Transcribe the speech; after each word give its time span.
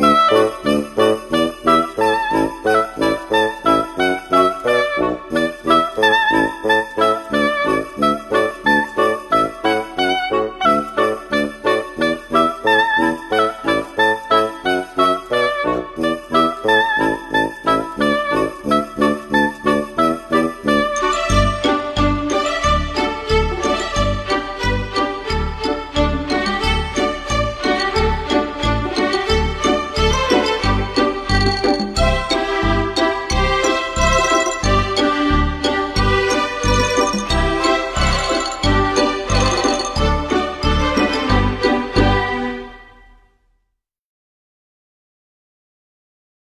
Música 0.00 0.79